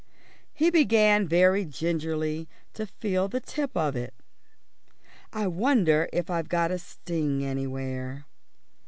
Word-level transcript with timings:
He 0.51 0.71
began 0.71 1.27
very 1.27 1.63
gingerly 1.63 2.49
to 2.73 2.87
feel 2.87 3.27
the 3.27 3.39
tip 3.39 3.77
of 3.77 3.95
it. 3.95 4.15
"I 5.31 5.45
wonder 5.45 6.09
if 6.11 6.27
I've 6.27 6.49
got 6.49 6.71
a 6.71 6.79
sting 6.79 7.45
anywhere." 7.45 8.25